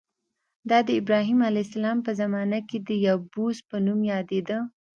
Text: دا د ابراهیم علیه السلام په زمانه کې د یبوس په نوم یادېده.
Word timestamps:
دا 0.69 0.79
د 0.87 0.89
ابراهیم 1.01 1.39
علیه 1.49 1.65
السلام 1.67 1.97
په 2.05 2.11
زمانه 2.21 2.59
کې 2.69 2.77
د 2.87 2.89
یبوس 3.07 3.57
په 3.69 3.77
نوم 3.85 3.99
یادېده. 4.13 4.57